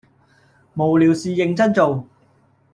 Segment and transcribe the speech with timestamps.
[0.73, 2.07] 無聊事認真做